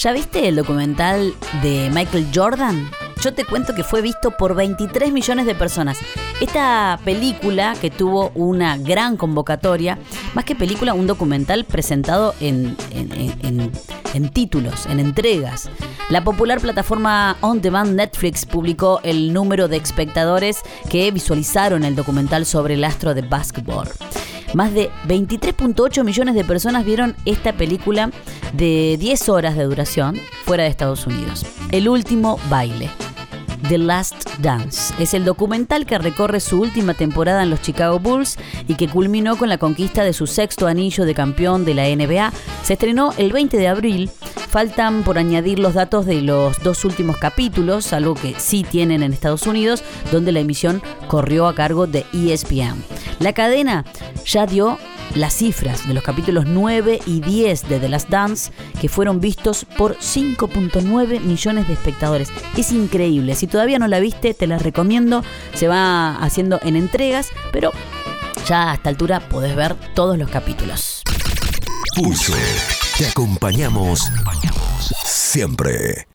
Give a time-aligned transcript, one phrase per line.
[0.00, 2.90] ¿Ya viste el documental de Michael Jordan?
[3.22, 5.98] Yo te cuento que fue visto por 23 millones de personas.
[6.40, 9.98] Esta película que tuvo una gran convocatoria,
[10.32, 15.68] más que película, un documental presentado en, en, títulos, en entregas.
[16.08, 22.46] La popular plataforma On Demand Netflix publicó el número de espectadores que visualizaron el documental
[22.46, 23.90] sobre el astro de básquetbol.
[24.54, 28.10] Más de 23.8 millones de personas vieron esta película
[28.52, 31.46] de 10 horas de duración fuera de Estados Unidos.
[31.70, 32.90] El último baile.
[33.68, 34.94] The Last Dance.
[34.98, 39.36] Es el documental que recorre su última temporada en los Chicago Bulls y que culminó
[39.36, 42.32] con la conquista de su sexto anillo de campeón de la NBA.
[42.64, 44.10] Se estrenó el 20 de abril.
[44.48, 49.12] Faltan por añadir los datos de los dos últimos capítulos, algo que sí tienen en
[49.12, 52.82] Estados Unidos, donde la emisión corrió a cargo de ESPN.
[53.20, 53.84] La cadena
[54.24, 54.78] ya dio
[55.14, 59.66] las cifras de los capítulos 9 y 10 de The Last Dance, que fueron vistos
[59.76, 62.30] por 5.9 millones de espectadores.
[62.56, 63.34] Es increíble.
[63.34, 65.24] Si todavía no la viste, te la recomiendo.
[65.54, 67.72] Se va haciendo en entregas, pero
[68.46, 71.02] ya a esta altura podés ver todos los capítulos.
[71.96, 72.34] Pulso.
[72.98, 74.10] Te acompañamos
[75.04, 76.10] siempre.